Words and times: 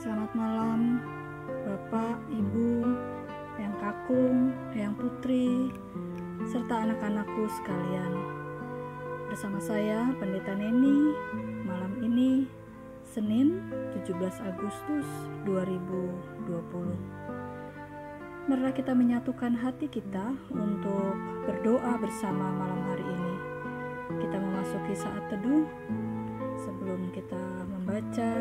Selamat 0.00 0.32
malam, 0.32 0.96
Bapak, 1.44 2.24
Ibu, 2.32 2.88
Yang 3.60 3.74
Kakung, 3.84 4.48
Yang 4.72 4.96
Putri, 4.96 5.68
serta 6.48 6.88
anak-anakku 6.88 7.44
sekalian. 7.60 8.08
Bersama 9.28 9.60
saya, 9.60 10.08
Pendeta 10.16 10.56
Neni, 10.56 11.12
malam 11.68 12.00
ini, 12.00 12.48
Senin 13.04 13.60
17 13.92 14.40
Agustus 14.40 15.04
2020. 15.44 16.48
Marilah 18.48 18.72
kita 18.72 18.96
menyatukan 18.96 19.52
hati 19.52 19.84
kita 19.84 20.32
untuk 20.48 21.12
berdoa 21.44 22.00
bersama 22.00 22.48
malam 22.56 22.88
hari 22.88 23.04
ini. 23.04 23.34
Kita 24.16 24.40
memasuki 24.40 24.96
saat 24.96 25.28
teduh 25.28 25.68
sebelum 26.56 27.12
kita 27.12 27.68
membaca 27.68 28.32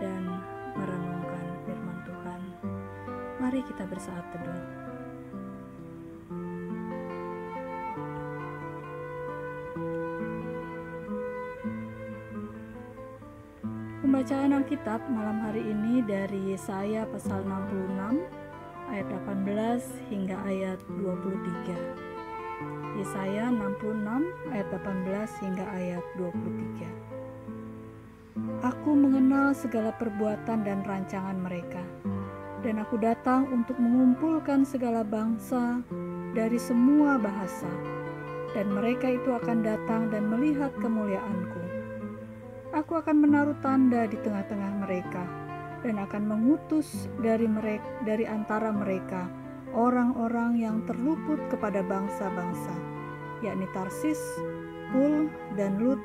dan 0.00 0.53
merenungkan 0.74 1.46
firman 1.66 1.98
Tuhan. 2.04 2.40
Mari 3.38 3.60
kita 3.66 3.86
bersaat 3.86 4.26
teduh. 4.34 4.62
Pembacaan 14.04 14.54
Alkitab 14.54 15.00
malam 15.10 15.42
hari 15.42 15.64
ini 15.64 16.04
dari 16.04 16.54
Yesaya 16.54 17.02
pasal 17.08 17.42
66 17.42 18.22
ayat 18.94 19.08
18 19.10 20.12
hingga 20.12 20.36
ayat 20.46 20.78
23. 21.02 23.00
Yesaya 23.00 23.50
66 23.50 24.54
ayat 24.54 24.68
18 24.70 25.42
hingga 25.42 25.66
ayat 25.66 26.04
23. 26.14 26.73
Aku 28.64 28.96
mengenal 28.96 29.52
segala 29.52 29.92
perbuatan 29.92 30.64
dan 30.64 30.80
rancangan 30.88 31.36
mereka, 31.36 31.84
dan 32.64 32.80
aku 32.80 32.96
datang 32.96 33.44
untuk 33.52 33.76
mengumpulkan 33.76 34.64
segala 34.64 35.04
bangsa 35.04 35.84
dari 36.32 36.56
semua 36.56 37.20
bahasa, 37.20 37.68
dan 38.56 38.72
mereka 38.72 39.12
itu 39.12 39.36
akan 39.36 39.60
datang 39.60 40.08
dan 40.08 40.32
melihat 40.32 40.72
kemuliaanku. 40.80 41.60
Aku 42.72 43.04
akan 43.04 43.28
menaruh 43.28 43.52
tanda 43.60 44.08
di 44.08 44.16
tengah-tengah 44.24 44.88
mereka, 44.88 45.28
dan 45.84 46.00
akan 46.00 46.24
mengutus 46.24 47.12
dari 47.20 47.44
mereka 47.44 47.84
dari 48.08 48.24
antara 48.24 48.72
mereka 48.72 49.28
orang-orang 49.76 50.56
yang 50.56 50.80
terluput 50.88 51.36
kepada 51.52 51.84
bangsa-bangsa, 51.84 52.72
yakni 53.44 53.68
Tarsis, 53.76 54.24
Pul, 54.88 55.28
dan 55.52 55.76
Lut, 55.76 56.00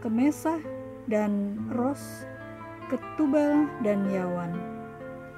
Kemesah, 0.00 0.80
dan 1.10 1.58
Ros, 1.72 2.26
Ketubal, 2.86 3.66
dan 3.82 4.06
Yawan, 4.10 4.52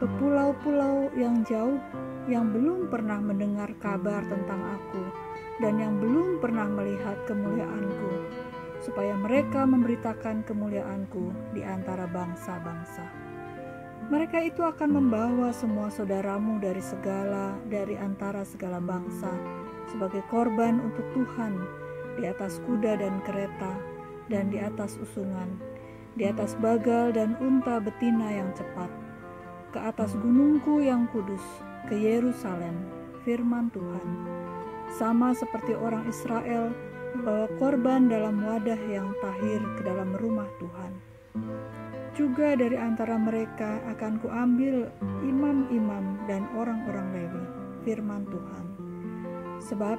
ke 0.03 0.07
pulau-pulau 0.19 1.09
yang 1.15 1.47
jauh 1.47 1.79
yang 2.25 2.51
belum 2.53 2.89
pernah 2.89 3.21
mendengar 3.21 3.69
kabar 3.81 4.25
tentang 4.25 4.61
aku 4.81 5.05
dan 5.61 5.77
yang 5.77 6.01
belum 6.01 6.41
pernah 6.41 6.67
melihat 6.67 7.15
kemuliaanku, 7.29 8.27
supaya 8.83 9.15
mereka 9.15 9.63
memberitakan 9.69 10.43
kemuliaanku 10.49 11.31
di 11.55 11.63
antara 11.63 12.09
bangsa-bangsa. 12.11 13.05
Mereka 14.05 14.53
itu 14.53 14.61
akan 14.61 15.01
membawa 15.01 15.49
semua 15.57 15.89
saudaramu 15.89 16.61
dari 16.61 16.85
segala, 16.85 17.57
dari 17.73 17.97
antara 17.97 18.45
segala 18.45 18.77
bangsa, 18.77 19.33
sebagai 19.89 20.21
korban 20.29 20.77
untuk 20.83 21.07
Tuhan 21.17 21.57
di 22.21 22.29
atas 22.29 22.61
kuda 22.69 23.01
dan 23.01 23.25
kereta, 23.25 23.73
dan 24.33 24.49
di 24.49 24.59
atas 24.61 24.97
usungan, 25.01 25.61
di 26.15 26.29
atas 26.29 26.57
bagal 26.63 27.13
dan 27.13 27.37
unta 27.43 27.83
betina 27.83 28.31
yang 28.31 28.51
cepat, 28.57 28.89
ke 29.75 29.79
atas 29.83 30.15
gunungku 30.19 30.81
yang 30.81 31.11
kudus, 31.11 31.43
ke 31.91 31.99
Yerusalem, 31.99 32.75
firman 33.27 33.69
Tuhan. 33.75 34.09
Sama 34.95 35.35
seperti 35.35 35.75
orang 35.75 36.07
Israel 36.07 36.71
membawa 37.15 37.47
korban 37.59 38.07
dalam 38.07 38.43
wadah 38.43 38.81
yang 38.91 39.11
tahir 39.19 39.61
ke 39.79 39.83
dalam 39.87 40.15
rumah 40.19 40.49
Tuhan. 40.59 40.93
Juga 42.15 42.55
dari 42.55 42.79
antara 42.79 43.19
mereka 43.19 43.83
akan 43.91 44.23
kuambil 44.23 44.87
imam-imam 45.27 46.23
dan 46.31 46.47
orang-orang 46.55 47.11
Lewi, 47.11 47.45
firman 47.83 48.23
Tuhan. 48.31 48.67
Sebab 49.59 49.99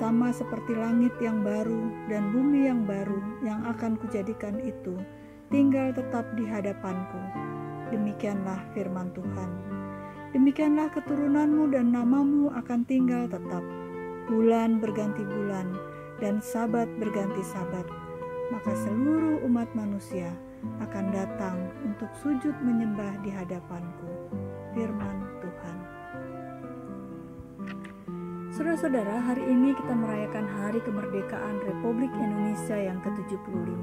sama 0.00 0.32
seperti 0.32 0.74
langit 0.74 1.12
yang 1.20 1.44
baru 1.44 1.92
dan 2.08 2.32
bumi 2.32 2.66
yang 2.66 2.88
baru 2.88 3.20
yang 3.44 3.62
akan 3.68 4.00
kujadikan 4.00 4.58
itu 4.60 4.96
tinggal 5.52 5.92
tetap 5.92 6.24
di 6.34 6.44
hadapanku. 6.48 7.20
Demikianlah 7.92 8.64
firman 8.72 9.12
Tuhan. 9.12 9.50
Demikianlah 10.34 10.90
keturunanmu 10.90 11.70
dan 11.70 11.94
namamu 11.94 12.50
akan 12.58 12.82
tinggal 12.88 13.30
tetap. 13.30 13.62
Bulan 14.26 14.82
berganti 14.82 15.22
bulan 15.22 15.70
dan 16.18 16.42
sabat 16.42 16.90
berganti 16.98 17.44
sabat. 17.44 17.86
Maka 18.50 18.72
seluruh 18.74 19.44
umat 19.46 19.70
manusia 19.78 20.32
akan 20.80 21.12
datang 21.12 21.70
untuk 21.84 22.08
sujud 22.18 22.56
menyembah 22.64 23.20
di 23.22 23.30
hadapanku. 23.30 24.10
Firman 24.74 25.23
Saudara-saudara, 28.54 29.18
hari 29.18 29.50
ini 29.50 29.74
kita 29.74 29.98
merayakan 29.98 30.46
Hari 30.46 30.78
Kemerdekaan 30.86 31.58
Republik 31.66 32.14
Indonesia 32.14 32.78
yang 32.78 33.02
ke-75. 33.02 33.82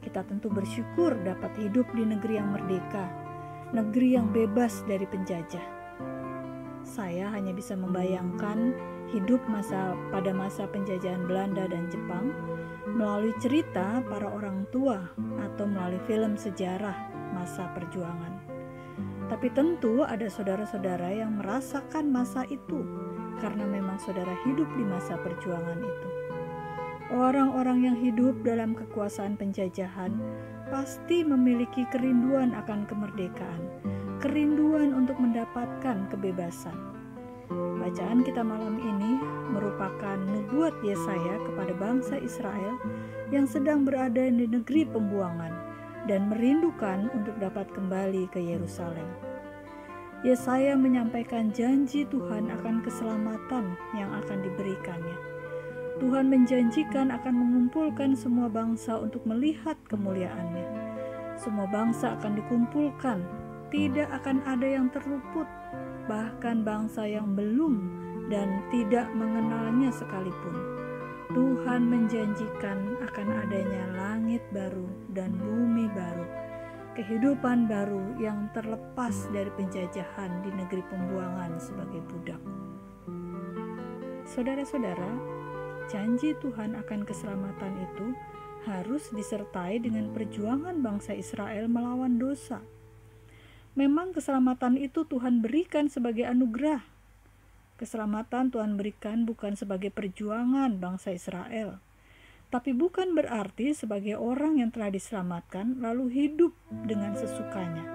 Kita 0.00 0.24
tentu 0.24 0.48
bersyukur 0.48 1.12
dapat 1.20 1.52
hidup 1.60 1.84
di 1.92 2.08
negeri 2.08 2.40
yang 2.40 2.56
merdeka, 2.56 3.04
negeri 3.76 4.16
yang 4.16 4.32
bebas 4.32 4.80
dari 4.88 5.04
penjajah. 5.04 5.60
Saya 6.88 7.28
hanya 7.36 7.52
bisa 7.52 7.76
membayangkan 7.76 8.72
hidup 9.12 9.44
masa 9.44 9.92
pada 10.08 10.32
masa 10.32 10.64
penjajahan 10.64 11.28
Belanda 11.28 11.68
dan 11.68 11.84
Jepang 11.92 12.32
melalui 12.88 13.36
cerita 13.44 14.00
para 14.08 14.24
orang 14.24 14.64
tua 14.72 15.04
atau 15.36 15.68
melalui 15.68 16.00
film 16.08 16.32
sejarah 16.32 16.96
masa 17.36 17.68
perjuangan. 17.76 18.40
Tapi 19.28 19.52
tentu 19.52 20.00
ada 20.00 20.32
saudara-saudara 20.32 21.12
yang 21.12 21.36
merasakan 21.36 22.08
masa 22.08 22.48
itu 22.48 23.09
karena 23.40 23.64
memang 23.66 23.98
saudara 23.98 24.36
hidup 24.46 24.68
di 24.76 24.84
masa 24.84 25.16
perjuangan 25.18 25.80
itu. 25.80 26.08
Orang-orang 27.10 27.90
yang 27.90 27.96
hidup 27.98 28.38
dalam 28.46 28.70
kekuasaan 28.70 29.34
penjajahan 29.34 30.14
pasti 30.70 31.26
memiliki 31.26 31.82
kerinduan 31.90 32.54
akan 32.54 32.86
kemerdekaan, 32.86 33.66
kerinduan 34.22 34.94
untuk 34.94 35.18
mendapatkan 35.18 36.06
kebebasan. 36.06 36.78
Bacaan 37.50 38.22
kita 38.22 38.46
malam 38.46 38.78
ini 38.78 39.18
merupakan 39.50 40.14
nubuat 40.22 40.70
Yesaya 40.86 41.42
kepada 41.50 41.74
bangsa 41.74 42.14
Israel 42.22 42.78
yang 43.34 43.50
sedang 43.50 43.82
berada 43.82 44.30
di 44.30 44.46
negeri 44.46 44.86
pembuangan 44.86 45.50
dan 46.06 46.30
merindukan 46.30 47.10
untuk 47.10 47.34
dapat 47.42 47.66
kembali 47.74 48.30
ke 48.30 48.38
Yerusalem. 48.38 49.29
Yesaya 50.20 50.76
menyampaikan 50.76 51.48
janji 51.48 52.04
Tuhan 52.04 52.52
akan 52.52 52.84
keselamatan 52.84 53.72
yang 53.96 54.12
akan 54.20 54.44
diberikannya. 54.44 55.16
Tuhan 55.96 56.28
menjanjikan 56.28 57.08
akan 57.08 57.34
mengumpulkan 57.40 58.12
semua 58.12 58.52
bangsa 58.52 59.00
untuk 59.00 59.24
melihat 59.24 59.80
kemuliaannya. 59.88 60.68
Semua 61.40 61.64
bangsa 61.72 62.20
akan 62.20 62.36
dikumpulkan, 62.36 63.24
tidak 63.72 64.12
akan 64.20 64.44
ada 64.44 64.68
yang 64.68 64.92
terluput, 64.92 65.48
bahkan 66.04 66.68
bangsa 66.68 67.08
yang 67.08 67.32
belum 67.32 67.80
dan 68.28 68.60
tidak 68.68 69.08
mengenalnya 69.16 69.88
sekalipun. 69.88 70.56
Tuhan 71.32 71.88
menjanjikan 71.88 73.00
akan 73.08 73.28
adanya 73.48 73.84
langit 73.96 74.44
baru 74.52 74.84
dan 75.16 75.32
bumi 75.40 75.88
baru 75.96 76.49
kehidupan 76.98 77.70
baru 77.70 78.18
yang 78.18 78.50
terlepas 78.50 79.30
dari 79.30 79.50
penjajahan 79.54 80.42
di 80.42 80.50
negeri 80.50 80.82
pembuangan 80.90 81.54
sebagai 81.62 82.02
budak. 82.10 82.42
Saudara-saudara, 84.26 85.10
janji 85.86 86.34
Tuhan 86.42 86.74
akan 86.74 87.06
keselamatan 87.06 87.74
itu 87.78 88.06
harus 88.66 89.08
disertai 89.14 89.80
dengan 89.80 90.10
perjuangan 90.10 90.82
bangsa 90.82 91.14
Israel 91.14 91.70
melawan 91.70 92.18
dosa. 92.18 92.60
Memang 93.78 94.10
keselamatan 94.10 94.74
itu 94.76 95.06
Tuhan 95.06 95.40
berikan 95.40 95.86
sebagai 95.86 96.26
anugerah. 96.26 96.82
Keselamatan 97.78 98.52
Tuhan 98.52 98.76
berikan 98.76 99.24
bukan 99.24 99.56
sebagai 99.56 99.88
perjuangan 99.94 100.76
bangsa 100.76 101.14
Israel 101.14 101.80
tapi 102.50 102.74
bukan 102.74 103.14
berarti 103.14 103.70
sebagai 103.70 104.18
orang 104.18 104.58
yang 104.58 104.74
telah 104.74 104.90
diselamatkan 104.90 105.78
lalu 105.78 106.10
hidup 106.10 106.50
dengan 106.84 107.14
sesukanya. 107.14 107.86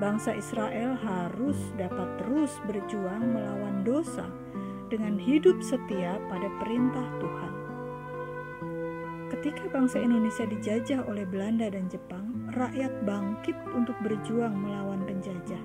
Bangsa 0.00 0.32
Israel 0.32 0.96
harus 0.96 1.56
dapat 1.76 2.20
terus 2.20 2.56
berjuang 2.64 3.36
melawan 3.36 3.84
dosa 3.84 4.28
dengan 4.88 5.20
hidup 5.20 5.60
setia 5.60 6.16
pada 6.28 6.48
perintah 6.60 7.04
Tuhan. 7.20 7.52
Ketika 9.26 9.68
bangsa 9.68 10.00
Indonesia 10.00 10.48
dijajah 10.48 11.04
oleh 11.04 11.28
Belanda 11.28 11.68
dan 11.68 11.92
Jepang, 11.92 12.48
rakyat 12.56 13.04
bangkit 13.04 13.56
untuk 13.76 13.96
berjuang 14.00 14.56
melawan 14.56 15.04
penjajah. 15.04 15.60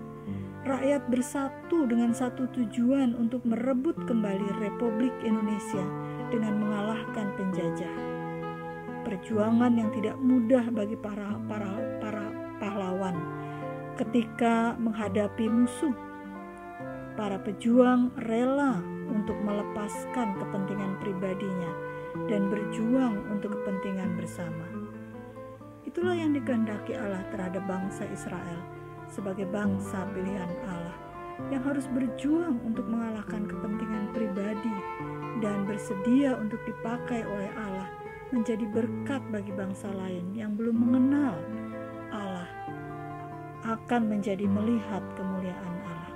Rakyat 0.68 1.07
bersatu 1.10 1.90
dengan 1.90 2.14
satu 2.14 2.46
tujuan 2.54 3.18
untuk 3.18 3.42
merebut 3.48 3.98
kembali 4.06 4.62
Republik 4.62 5.14
Indonesia 5.25 6.11
dengan 6.31 6.57
mengalahkan 6.63 7.36
penjajah. 7.36 7.95
Perjuangan 9.04 9.75
yang 9.75 9.92
tidak 9.92 10.16
mudah 10.18 10.66
bagi 10.72 10.95
para 10.95 11.36
para 11.45 12.00
para 12.00 12.25
pahlawan 12.63 13.19
ketika 14.00 14.80
menghadapi 14.80 15.51
musuh. 15.51 15.94
Para 17.19 17.36
pejuang 17.44 18.16
rela 18.24 18.80
untuk 19.12 19.36
melepaskan 19.44 20.39
kepentingan 20.39 20.95
pribadinya 21.04 21.72
dan 22.31 22.48
berjuang 22.48 23.19
untuk 23.28 23.60
kepentingan 23.60 24.16
bersama. 24.16 24.68
Itulah 25.83 26.16
yang 26.16 26.31
dikehendaki 26.31 26.95
Allah 26.95 27.19
terhadap 27.36 27.68
bangsa 27.68 28.07
Israel 28.07 28.63
sebagai 29.12 29.44
bangsa 29.51 30.07
pilihan 30.16 30.48
Allah 30.63 30.95
yang 31.51 31.63
harus 31.68 31.83
berjuang 31.92 32.63
untuk 32.63 32.88
mengalahkan 32.88 33.44
kepentingan 33.44 34.13
pribadi 34.16 34.72
dan 35.44 35.66
bersedia 35.66 36.38
untuk 36.38 36.62
dipakai 36.64 37.26
oleh 37.26 37.52
Allah 37.58 37.90
menjadi 38.32 38.64
berkat 38.70 39.20
bagi 39.34 39.52
bangsa 39.52 39.92
lain 39.92 40.32
yang 40.38 40.56
belum 40.56 40.78
mengenal 40.78 41.36
Allah 42.14 42.50
akan 43.68 44.08
menjadi 44.08 44.48
melihat 44.48 45.04
kemuliaan 45.20 45.76
Allah. 45.86 46.14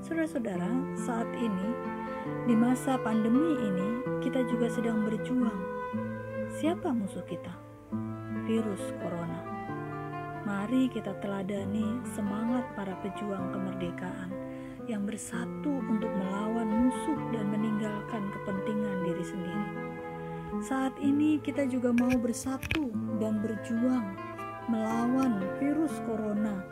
Saudara-saudara, 0.00 0.70
saat 0.96 1.28
ini 1.36 1.68
di 2.46 2.54
masa 2.54 2.96
pandemi 3.02 3.58
ini 3.58 3.88
kita 4.22 4.46
juga 4.48 4.70
sedang 4.70 5.04
berjuang. 5.04 5.60
Siapa 6.56 6.88
musuh 6.94 7.22
kita? 7.26 7.66
virus 8.46 8.94
corona. 9.02 9.42
Mari 10.46 10.86
kita 10.86 11.18
teladani 11.18 11.98
semangat 12.14 12.62
para 12.78 12.94
pejuang 13.02 13.50
kemerdekaan 13.50 14.30
yang 14.86 15.02
bersatu 15.02 15.82
untuk 15.90 16.10
melawan 16.14 16.66
musuh 16.66 17.18
dan 17.34 17.50
meninggalkan 17.50 18.30
kepentingan 18.30 18.96
diri 19.02 19.24
sendiri. 19.26 19.66
Saat 20.62 20.94
ini 21.02 21.42
kita 21.42 21.66
juga 21.66 21.90
mau 21.90 22.14
bersatu 22.16 22.94
dan 23.18 23.42
berjuang 23.42 24.14
melawan 24.70 25.42
virus 25.62 25.94
corona 26.06 26.62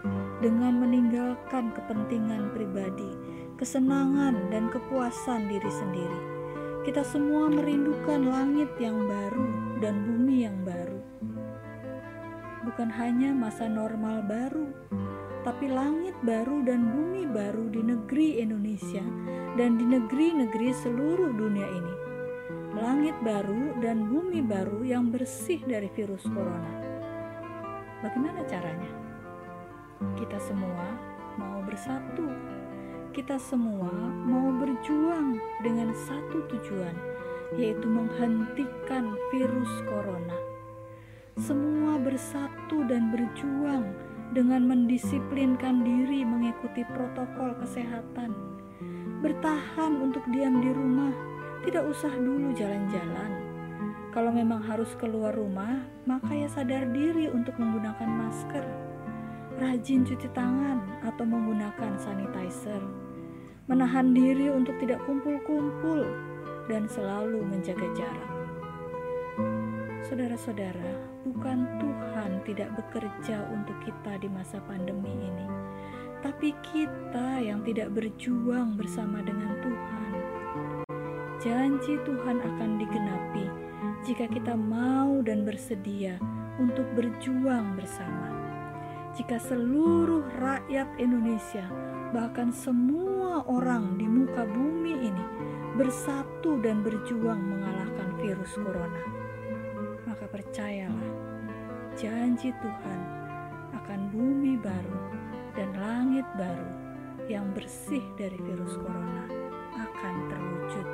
dengan 0.42 0.82
meninggalkan 0.82 1.74
kepentingan 1.74 2.54
pribadi, 2.54 3.12
kesenangan, 3.58 4.50
dan 4.50 4.70
kepuasan 4.70 5.46
diri 5.50 5.70
sendiri. 5.70 6.20
Kita 6.86 7.02
semua 7.06 7.50
merindukan 7.50 8.26
langit 8.26 8.70
yang 8.82 8.98
baru 9.06 9.78
dan 9.78 9.94
bumi 10.06 10.46
yang 10.46 10.58
baru 10.62 11.14
bukan 12.64 12.88
hanya 12.96 13.30
masa 13.36 13.68
normal 13.68 14.24
baru, 14.24 14.72
tapi 15.44 15.68
langit 15.68 16.16
baru 16.24 16.64
dan 16.64 16.88
bumi 16.88 17.28
baru 17.28 17.68
di 17.68 17.84
negeri 17.84 18.40
Indonesia 18.40 19.04
dan 19.60 19.76
di 19.76 19.84
negeri-negeri 19.84 20.72
seluruh 20.72 21.36
dunia 21.36 21.68
ini. 21.68 21.94
Langit 22.74 23.14
baru 23.22 23.76
dan 23.78 24.08
bumi 24.08 24.40
baru 24.40 24.82
yang 24.82 25.12
bersih 25.12 25.60
dari 25.68 25.86
virus 25.92 26.24
corona. 26.26 26.72
Bagaimana 28.00 28.42
caranya? 28.48 28.90
Kita 30.16 30.40
semua 30.40 30.96
mau 31.36 31.60
bersatu. 31.62 32.26
Kita 33.14 33.38
semua 33.38 33.94
mau 34.26 34.50
berjuang 34.58 35.38
dengan 35.62 35.94
satu 35.94 36.50
tujuan, 36.50 36.96
yaitu 37.54 37.86
menghentikan 37.86 39.14
virus 39.30 39.70
corona 39.86 40.34
semua 41.34 41.98
bersatu 41.98 42.86
dan 42.86 43.10
berjuang 43.10 43.90
dengan 44.32 44.64
mendisiplinkan 44.64 45.84
diri 45.84 46.24
mengikuti 46.24 46.86
protokol 46.88 47.52
kesehatan. 47.60 48.32
Bertahan 49.20 50.00
untuk 50.00 50.24
diam 50.32 50.64
di 50.64 50.72
rumah, 50.72 51.12
tidak 51.64 51.84
usah 51.88 52.12
dulu 52.12 52.56
jalan-jalan. 52.56 53.32
Kalau 54.14 54.30
memang 54.30 54.62
harus 54.62 54.94
keluar 54.96 55.34
rumah, 55.34 55.82
maka 56.06 56.30
ya 56.32 56.46
sadar 56.46 56.86
diri 56.94 57.26
untuk 57.28 57.58
menggunakan 57.58 58.06
masker. 58.06 58.64
Rajin 59.58 60.06
cuci 60.06 60.28
tangan 60.32 61.02
atau 61.02 61.24
menggunakan 61.26 61.98
sanitizer. 61.98 62.80
Menahan 63.66 64.12
diri 64.12 64.52
untuk 64.52 64.76
tidak 64.78 65.02
kumpul-kumpul 65.08 66.04
dan 66.68 66.84
selalu 66.86 67.42
menjaga 67.42 67.88
jarak. 67.96 68.32
Saudara-saudara, 70.04 71.13
bukan 71.24 71.64
Tuhan 71.80 72.44
tidak 72.44 72.70
bekerja 72.76 73.48
untuk 73.48 73.74
kita 73.80 74.20
di 74.20 74.28
masa 74.28 74.60
pandemi 74.68 75.08
ini, 75.08 75.48
tapi 76.20 76.52
kita 76.60 77.40
yang 77.40 77.64
tidak 77.64 77.88
berjuang 77.96 78.76
bersama 78.76 79.24
dengan 79.24 79.56
Tuhan. 79.64 80.12
Janji 81.40 81.96
Tuhan 82.04 82.38
akan 82.44 82.70
digenapi 82.76 83.46
jika 84.04 84.28
kita 84.28 84.52
mau 84.52 85.24
dan 85.24 85.48
bersedia 85.48 86.20
untuk 86.60 86.84
berjuang 86.92 87.74
bersama. 87.74 88.28
Jika 89.16 89.40
seluruh 89.40 90.26
rakyat 90.42 90.88
Indonesia, 91.00 91.64
bahkan 92.12 92.52
semua 92.52 93.46
orang 93.48 93.96
di 93.96 94.04
muka 94.04 94.44
bumi 94.44 95.08
ini, 95.08 95.24
bersatu 95.80 96.60
dan 96.60 96.84
berjuang 96.84 97.40
mengalahkan 97.40 98.08
virus 98.20 98.52
corona 98.58 99.24
maka 100.14 100.30
percayalah, 100.30 101.13
janji 101.94 102.50
Tuhan 102.58 103.00
akan 103.74 104.00
bumi 104.10 104.58
baru 104.58 105.00
dan 105.54 105.70
langit 105.78 106.26
baru 106.34 106.70
yang 107.30 107.54
bersih 107.54 108.02
dari 108.18 108.36
virus 108.42 108.74
corona 108.76 109.24
akan 109.78 110.14
terwujud. 110.30 110.86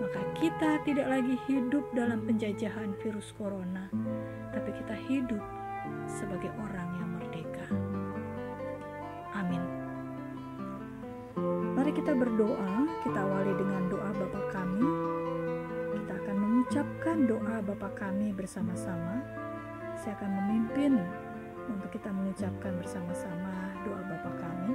Maka 0.00 0.20
kita 0.40 0.70
tidak 0.82 1.06
lagi 1.06 1.36
hidup 1.46 1.84
dalam 1.94 2.24
penjajahan 2.26 2.96
virus 3.04 3.30
corona, 3.36 3.86
tapi 4.50 4.70
kita 4.74 4.96
hidup 5.06 5.44
sebagai 6.08 6.50
orang 6.58 6.88
yang 6.98 7.08
merdeka. 7.20 7.66
Amin. 9.36 9.62
Mari 11.78 11.92
kita 11.94 12.16
berdoa, 12.16 12.74
kita 13.06 13.18
awali 13.20 13.52
dengan 13.54 13.82
doa 13.92 14.10
Bapa 14.10 14.40
kami 14.50 14.88
mengucapkan 16.60 17.26
doa 17.26 17.56
Bapa 17.66 17.88
kami 17.98 18.30
bersama-sama. 18.30 19.39
Saya 20.00 20.16
akan 20.16 20.32
memimpin 20.32 20.96
untuk 21.68 21.92
kita 21.92 22.08
mengucapkan 22.08 22.72
bersama-sama 22.80 23.76
doa 23.84 24.00
Bapa 24.00 24.32
kami. 24.40 24.72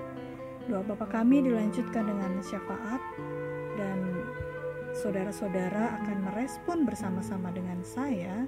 Doa 0.70 0.86
Bapa 0.86 1.06
kami 1.10 1.42
dilanjutkan 1.42 2.06
dengan 2.06 2.38
syafaat 2.46 3.02
dan 3.74 4.22
saudara-saudara 4.94 5.98
akan 5.98 6.30
merespon 6.30 6.86
bersama-sama 6.86 7.50
dengan 7.50 7.82
saya 7.82 8.46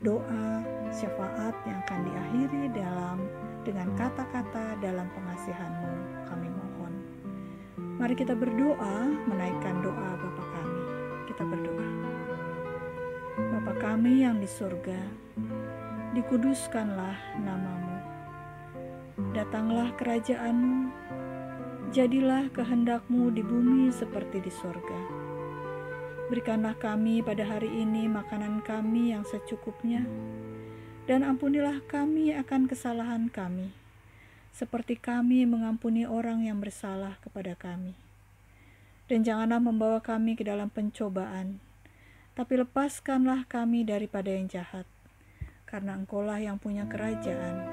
doa 0.00 0.64
syafaat 0.96 1.52
yang 1.68 1.76
akan 1.84 2.00
diakhiri 2.08 2.62
dalam 2.72 3.18
dengan 3.60 3.92
kata-kata 3.92 4.80
dalam 4.80 5.04
pengasihanmu 5.12 5.92
kami 6.24 6.48
mohon. 6.48 6.92
Mari 8.00 8.16
kita 8.16 8.32
berdoa 8.32 9.12
menaikkan 9.28 9.84
doa 9.84 10.08
Bapa 10.16 10.44
kami. 10.56 10.82
Kita 11.28 11.44
berdoa. 11.44 11.88
Bapa 13.34 13.72
kami 13.76 14.24
yang 14.24 14.40
di 14.40 14.48
surga, 14.48 15.23
dikuduskanlah 16.14 17.42
namamu. 17.42 17.98
Datanglah 19.34 19.90
kerajaanmu, 19.98 20.86
jadilah 21.90 22.46
kehendakmu 22.54 23.34
di 23.34 23.42
bumi 23.42 23.90
seperti 23.90 24.38
di 24.38 24.46
surga. 24.46 25.00
Berikanlah 26.30 26.78
kami 26.78 27.18
pada 27.18 27.42
hari 27.42 27.66
ini 27.66 28.06
makanan 28.06 28.62
kami 28.62 29.10
yang 29.10 29.26
secukupnya, 29.26 30.06
dan 31.10 31.26
ampunilah 31.26 31.82
kami 31.90 32.30
akan 32.30 32.70
kesalahan 32.70 33.26
kami, 33.26 33.74
seperti 34.54 34.94
kami 34.94 35.42
mengampuni 35.50 36.06
orang 36.06 36.46
yang 36.46 36.62
bersalah 36.62 37.18
kepada 37.26 37.58
kami. 37.58 37.98
Dan 39.10 39.26
janganlah 39.26 39.58
membawa 39.58 39.98
kami 39.98 40.38
ke 40.38 40.46
dalam 40.46 40.70
pencobaan, 40.70 41.58
tapi 42.38 42.62
lepaskanlah 42.62 43.50
kami 43.50 43.82
daripada 43.82 44.30
yang 44.30 44.46
jahat, 44.46 44.86
karena 45.74 45.98
Engkaulah 45.98 46.38
yang 46.38 46.54
punya 46.62 46.86
kerajaan 46.86 47.66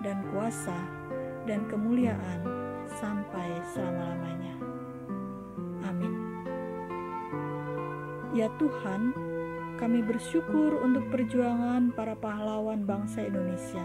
dan 0.00 0.24
kuasa 0.32 0.80
dan 1.44 1.68
kemuliaan 1.68 2.40
sampai 2.96 3.60
selama-lamanya. 3.68 4.56
Amin. 5.84 6.12
Ya 8.32 8.48
Tuhan, 8.56 9.12
kami 9.76 10.00
bersyukur 10.00 10.80
untuk 10.80 11.04
perjuangan 11.12 11.92
para 11.92 12.16
pahlawan 12.16 12.88
bangsa 12.88 13.28
Indonesia 13.28 13.84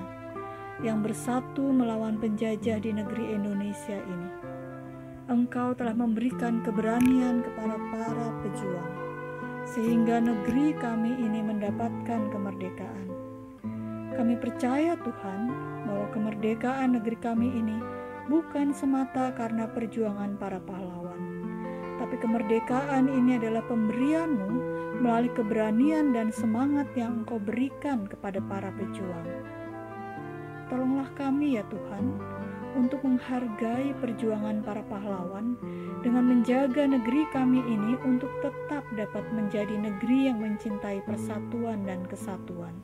yang 0.80 1.04
bersatu 1.04 1.76
melawan 1.76 2.16
penjajah 2.16 2.80
di 2.80 2.96
negeri 2.96 3.36
Indonesia 3.36 4.00
ini. 4.00 4.30
Engkau 5.28 5.76
telah 5.76 6.00
memberikan 6.00 6.64
keberanian 6.64 7.44
kepada 7.44 7.76
para 7.92 8.28
pejuang 8.40 8.94
sehingga 9.68 10.24
negeri 10.24 10.72
kami 10.80 11.12
ini 11.20 11.44
mendapatkan 11.44 12.32
kemerdekaan. 12.32 13.19
Kami 14.20 14.36
percaya 14.36 15.00
Tuhan 15.00 15.48
bahwa 15.88 16.12
kemerdekaan 16.12 17.00
negeri 17.00 17.16
kami 17.24 17.56
ini 17.56 17.80
bukan 18.28 18.76
semata 18.76 19.32
karena 19.32 19.64
perjuangan 19.72 20.36
para 20.36 20.60
pahlawan, 20.60 21.24
tapi 22.04 22.20
kemerdekaan 22.20 23.08
ini 23.08 23.40
adalah 23.40 23.64
pemberianmu 23.72 24.52
melalui 25.00 25.32
keberanian 25.32 26.12
dan 26.12 26.36
semangat 26.36 26.92
yang 27.00 27.24
Engkau 27.24 27.40
berikan 27.40 28.12
kepada 28.12 28.44
para 28.44 28.76
pejuang. 28.76 29.24
Tolonglah 30.68 31.16
kami 31.16 31.56
ya 31.56 31.64
Tuhan, 31.72 32.20
untuk 32.76 33.00
menghargai 33.08 33.96
perjuangan 34.04 34.60
para 34.68 34.84
pahlawan 34.92 35.56
dengan 36.04 36.28
menjaga 36.28 36.84
negeri 36.92 37.24
kami 37.32 37.64
ini 37.64 37.96
untuk 38.04 38.36
tetap 38.44 38.84
dapat 39.00 39.24
menjadi 39.32 39.80
negeri 39.80 40.28
yang 40.28 40.44
mencintai 40.44 41.08
persatuan 41.08 41.88
dan 41.88 42.04
kesatuan. 42.04 42.76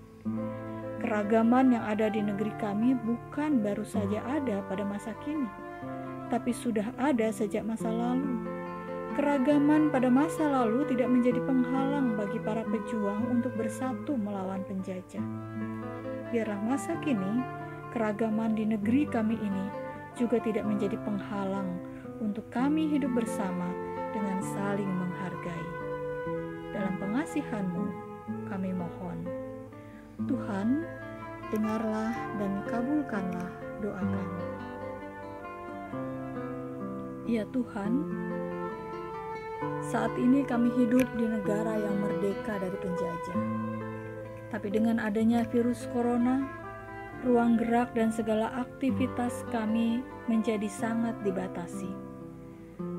Keragaman 1.05 1.69
yang 1.69 1.85
ada 1.85 2.09
di 2.09 2.17
negeri 2.17 2.49
kami 2.57 2.97
bukan 2.97 3.61
baru 3.61 3.85
saja 3.85 4.25
ada 4.25 4.65
pada 4.65 4.81
masa 4.81 5.13
kini, 5.21 5.45
tapi 6.33 6.49
sudah 6.49 6.89
ada 6.97 7.29
sejak 7.29 7.61
masa 7.61 7.93
lalu. 7.93 8.41
Keragaman 9.13 9.93
pada 9.93 10.09
masa 10.09 10.49
lalu 10.49 10.81
tidak 10.89 11.13
menjadi 11.13 11.37
penghalang 11.45 12.17
bagi 12.17 12.41
para 12.41 12.65
pejuang 12.65 13.21
untuk 13.29 13.53
bersatu 13.53 14.17
melawan 14.17 14.65
penjajah. 14.65 15.21
Biarlah 16.33 16.57
masa 16.65 16.97
kini, 17.05 17.45
keragaman 17.93 18.57
di 18.57 18.65
negeri 18.65 19.05
kami 19.05 19.37
ini 19.37 19.65
juga 20.17 20.41
tidak 20.41 20.65
menjadi 20.65 20.97
penghalang 21.05 21.69
untuk 22.17 22.49
kami 22.49 22.89
hidup 22.89 23.13
bersama 23.13 23.69
dengan 24.09 24.41
saling 24.57 24.89
menghargai. 24.89 25.69
Dalam 26.73 26.97
pengasihanmu, 26.97 27.85
kami 28.49 28.73
mohon. 28.73 29.14
Tuhan, 30.25 30.81
dengarlah 31.53 32.13
dan 32.41 32.65
kabulkanlah 32.65 33.51
doa 33.81 34.01
kami. 34.01 34.45
Ya 37.25 37.45
Tuhan, 37.49 38.05
saat 39.85 40.13
ini 40.17 40.45
kami 40.45 40.69
hidup 40.77 41.05
di 41.17 41.25
negara 41.25 41.77
yang 41.77 41.97
merdeka 42.01 42.57
dari 42.57 42.77
penjajah. 42.77 43.39
Tapi 44.53 44.67
dengan 44.69 45.01
adanya 45.01 45.45
virus 45.49 45.89
corona, 45.89 46.45
ruang 47.25 47.57
gerak 47.57 47.93
dan 47.97 48.13
segala 48.13 48.53
aktivitas 48.61 49.45
kami 49.49 50.05
menjadi 50.29 50.69
sangat 50.69 51.17
dibatasi. 51.25 51.89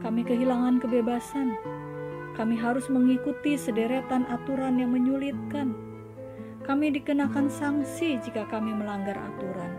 Kami 0.02 0.22
kehilangan 0.26 0.82
kebebasan. 0.82 1.54
Kami 2.34 2.52
harus 2.52 2.92
mengikuti 2.92 3.56
sederetan 3.56 4.28
aturan 4.28 4.76
yang 4.76 4.92
menyulitkan 4.92 5.85
kami 6.66 6.90
dikenakan 6.90 7.46
sanksi 7.46 8.18
jika 8.18 8.42
kami 8.50 8.74
melanggar 8.74 9.14
aturan. 9.14 9.70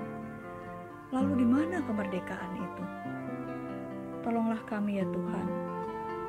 Lalu 1.12 1.44
di 1.44 1.48
mana 1.48 1.84
kemerdekaan 1.84 2.54
itu? 2.56 2.84
Tolonglah 4.24 4.64
kami 4.72 5.04
ya 5.04 5.06
Tuhan, 5.12 5.48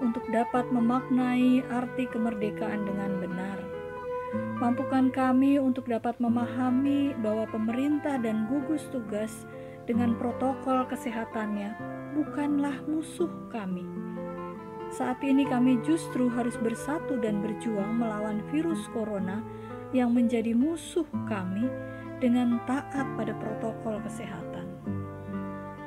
untuk 0.02 0.26
dapat 0.34 0.66
memaknai 0.74 1.62
arti 1.70 2.10
kemerdekaan 2.10 2.90
dengan 2.90 3.22
benar. 3.22 3.58
Mampukan 4.58 5.14
kami 5.14 5.62
untuk 5.62 5.86
dapat 5.86 6.18
memahami 6.18 7.14
bahwa 7.22 7.46
pemerintah 7.46 8.18
dan 8.18 8.50
gugus 8.50 8.82
tugas 8.90 9.46
dengan 9.86 10.18
protokol 10.18 10.82
kesehatannya 10.90 11.78
bukanlah 12.18 12.82
musuh 12.90 13.30
kami. 13.54 14.07
Saat 14.88 15.20
ini 15.20 15.44
kami 15.44 15.84
justru 15.84 16.32
harus 16.32 16.56
bersatu 16.56 17.20
dan 17.20 17.44
berjuang 17.44 18.00
melawan 18.00 18.40
virus 18.48 18.88
corona 18.96 19.44
yang 19.92 20.16
menjadi 20.16 20.56
musuh 20.56 21.04
kami 21.28 21.68
dengan 22.18 22.56
taat 22.64 23.04
pada 23.16 23.36
protokol 23.36 24.00
kesehatan. 24.04 24.66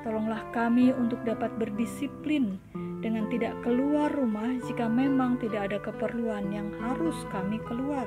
Tolonglah 0.01 0.41
kami 0.53 0.89
untuk 0.93 1.21
dapat 1.21 1.53
berdisiplin 1.61 2.57
dengan 3.01 3.29
tidak 3.29 3.57
keluar 3.65 4.09
rumah 4.13 4.49
jika 4.65 4.85
memang 4.85 5.37
tidak 5.41 5.69
ada 5.69 5.77
keperluan 5.81 6.49
yang 6.53 6.69
harus 6.81 7.17
kami 7.29 7.57
keluar. 7.65 8.05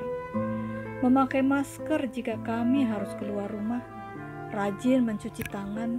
Memakai 1.03 1.43
masker 1.43 2.07
jika 2.11 2.39
kami 2.43 2.87
harus 2.87 3.11
keluar 3.19 3.51
rumah. 3.51 3.83
Rajin 4.55 5.03
mencuci 5.03 5.43
tangan, 5.51 5.99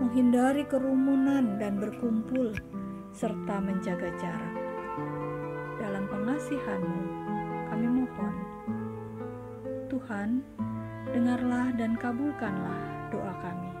menghindari 0.00 0.64
kerumunan 0.64 1.60
dan 1.60 1.76
berkumpul, 1.76 2.56
serta 3.10 3.58
menjaga 3.58 4.10
jarak. 4.22 4.56
Dalam 5.82 6.06
pengasihanmu, 6.06 7.02
kami 7.70 7.86
mohon 7.86 8.34
Tuhan, 9.90 10.46
dengarlah 11.10 11.74
dan 11.74 11.98
kabulkanlah 11.98 13.10
doa 13.10 13.34
kami. 13.42 13.72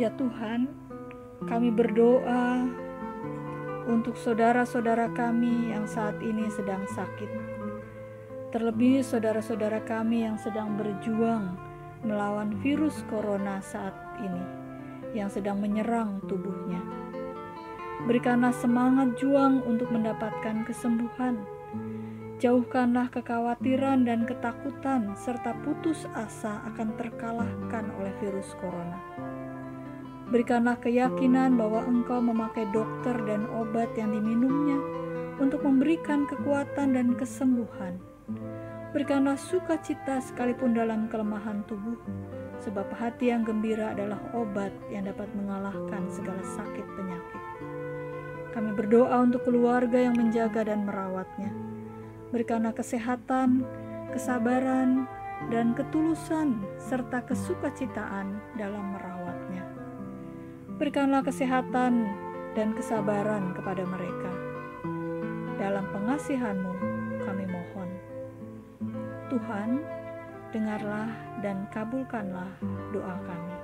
Ya 0.00 0.08
Tuhan, 0.16 0.72
kami 1.44 1.68
berdoa 1.72 2.64
untuk 3.88 4.16
saudara-saudara 4.16 5.12
kami 5.12 5.72
yang 5.72 5.84
saat 5.84 6.16
ini 6.24 6.48
sedang 6.48 6.84
sakit. 6.88 7.28
Terlebih 8.56 9.04
saudara-saudara 9.04 9.84
kami 9.84 10.24
yang 10.24 10.40
sedang 10.40 10.80
berjuang 10.80 11.60
melawan 12.00 12.56
virus 12.64 13.04
corona 13.12 13.60
saat 13.60 13.92
ini 14.24 14.65
yang 15.16 15.32
sedang 15.32 15.56
menyerang 15.56 16.20
tubuhnya. 16.28 16.84
Berikanlah 18.04 18.52
semangat 18.52 19.16
juang 19.16 19.64
untuk 19.64 19.88
mendapatkan 19.88 20.68
kesembuhan 20.68 21.40
Jauhkanlah 22.36 23.08
kekhawatiran 23.16 24.04
dan 24.04 24.28
ketakutan 24.28 25.16
serta 25.16 25.56
putus 25.64 26.04
asa 26.12 26.60
akan 26.68 26.92
terkalahkan 27.00 27.88
oleh 27.96 28.12
virus 28.20 28.52
corona. 28.60 29.00
Berikanlah 30.28 30.76
keyakinan 30.76 31.56
bahwa 31.56 31.88
Engkau 31.88 32.20
memakai 32.20 32.68
dokter 32.76 33.16
dan 33.24 33.48
obat 33.56 33.88
yang 33.96 34.12
diminumnya 34.12 34.76
untuk 35.40 35.64
memberikan 35.64 36.28
kekuatan 36.28 36.92
dan 36.92 37.16
kesembuhan. 37.16 37.96
Berikanlah 38.92 39.40
sukacita 39.40 40.20
sekalipun 40.20 40.76
dalam 40.76 41.08
kelemahan 41.08 41.64
tubuh, 41.64 41.96
sebab 42.64 42.88
hati 42.96 43.32
yang 43.32 43.44
gembira 43.44 43.92
adalah 43.92 44.20
obat 44.32 44.72
yang 44.88 45.08
dapat 45.08 45.28
mengalahkan 45.36 46.08
segala 46.08 46.40
sakit 46.44 46.86
penyakit. 46.96 47.42
Kami 48.52 48.72
berdoa 48.72 49.20
untuk 49.20 49.44
keluarga 49.44 50.00
yang 50.00 50.16
menjaga 50.16 50.64
dan 50.64 50.88
merawatnya 50.88 51.52
Berikanlah 52.36 52.74
kesehatan, 52.74 53.62
kesabaran, 54.10 55.06
dan 55.48 55.78
ketulusan 55.78 56.58
serta 56.76 57.22
kesukacitaan 57.22 58.42
dalam 58.58 58.92
merawatnya. 58.92 59.62
Berikanlah 60.74 61.22
kesehatan 61.22 62.04
dan 62.58 62.74
kesabaran 62.74 63.54
kepada 63.54 63.86
mereka. 63.86 64.32
Dalam 65.56 65.86
pengasihanmu 65.94 66.72
kami 67.24 67.44
mohon. 67.46 67.88
Tuhan, 69.30 69.80
dengarlah 70.56 71.12
dan 71.44 71.68
kabulkanlah 71.68 72.48
doa 72.96 73.16
kami. 73.28 73.56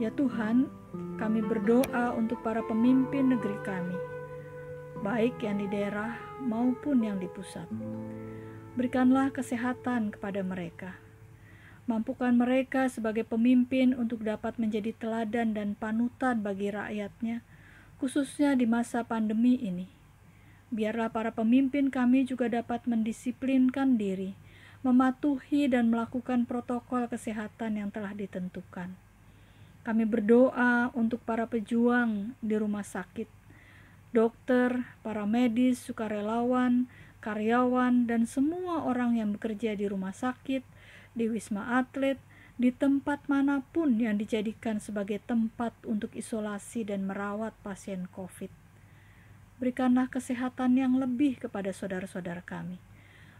Ya 0.00 0.08
Tuhan, 0.16 0.72
kami 1.20 1.44
berdoa 1.44 2.16
untuk 2.16 2.40
para 2.40 2.64
pemimpin 2.64 3.36
negeri 3.36 3.60
kami 3.68 4.08
baik 4.98 5.38
yang 5.42 5.62
di 5.62 5.66
daerah 5.70 6.18
maupun 6.42 7.06
yang 7.06 7.22
di 7.22 7.30
pusat. 7.30 7.66
Berikanlah 8.74 9.30
kesehatan 9.30 10.14
kepada 10.14 10.42
mereka. 10.42 10.98
Mampukan 11.88 12.36
mereka 12.36 12.90
sebagai 12.92 13.24
pemimpin 13.24 13.96
untuk 13.96 14.20
dapat 14.20 14.60
menjadi 14.60 14.92
teladan 14.92 15.56
dan 15.56 15.72
panutan 15.72 16.44
bagi 16.44 16.68
rakyatnya, 16.68 17.40
khususnya 17.96 18.52
di 18.58 18.68
masa 18.68 19.02
pandemi 19.08 19.56
ini. 19.56 19.88
Biarlah 20.68 21.08
para 21.08 21.32
pemimpin 21.32 21.88
kami 21.88 22.28
juga 22.28 22.52
dapat 22.52 22.84
mendisiplinkan 22.84 23.96
diri, 23.96 24.36
mematuhi 24.86 25.66
dan 25.66 25.90
melakukan 25.90 26.46
protokol 26.46 27.10
kesehatan 27.10 27.82
yang 27.82 27.90
telah 27.90 28.14
ditentukan. 28.14 28.94
Kami 29.82 30.04
berdoa 30.04 30.92
untuk 30.94 31.24
para 31.24 31.48
pejuang 31.48 32.36
di 32.44 32.54
rumah 32.54 32.84
sakit, 32.84 33.26
dokter, 34.12 34.84
para 35.00 35.24
medis, 35.24 35.80
sukarelawan, 35.82 36.86
karyawan, 37.24 38.06
dan 38.06 38.28
semua 38.28 38.84
orang 38.86 39.18
yang 39.18 39.34
bekerja 39.34 39.74
di 39.74 39.88
rumah 39.88 40.14
sakit, 40.14 40.62
di 41.16 41.24
wisma 41.26 41.80
atlet, 41.80 42.20
di 42.58 42.74
tempat 42.74 43.26
mana 43.30 43.62
pun 43.70 43.98
yang 43.98 44.18
dijadikan 44.18 44.82
sebagai 44.82 45.22
tempat 45.22 45.70
untuk 45.86 46.10
isolasi 46.14 46.82
dan 46.82 47.06
merawat 47.06 47.54
pasien 47.62 48.10
COVID. 48.10 48.50
Berikanlah 49.62 50.10
kesehatan 50.10 50.78
yang 50.78 50.98
lebih 50.98 51.38
kepada 51.38 51.70
saudara-saudara 51.70 52.42
kami. 52.42 52.87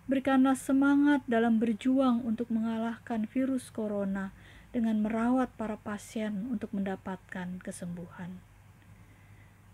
Berikanlah 0.08 0.56
semangat 0.56 1.20
dalam 1.28 1.60
berjuang 1.60 2.24
untuk 2.24 2.48
mengalahkan 2.48 3.28
virus 3.28 3.68
corona 3.68 4.32
dengan 4.72 5.04
merawat 5.04 5.52
para 5.54 5.76
pasien 5.76 6.48
untuk 6.48 6.72
mendapatkan 6.72 7.60
kesembuhan 7.60 8.40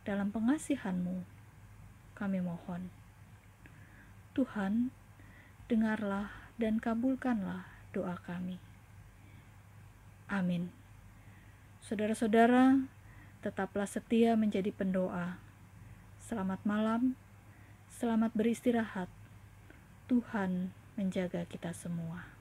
dalam 0.04 0.28
pengasihanmu, 0.28 1.24
kami 2.12 2.44
mohon. 2.44 2.92
Tuhan, 4.36 4.92
dengarlah 5.64 6.28
dan 6.60 6.76
kabulkanlah 6.76 7.64
doa 7.96 8.20
kami. 8.20 8.60
Amin. 10.28 10.68
Saudara-saudara, 11.80 12.84
tetaplah 13.40 13.88
setia 13.88 14.36
menjadi 14.36 14.68
pendoa. 14.76 15.40
Selamat 16.20 16.60
malam, 16.68 17.16
selamat 17.88 18.32
beristirahat. 18.36 19.08
Tuhan 20.04 20.68
menjaga 21.00 21.48
kita 21.48 21.72
semua. 21.72 22.33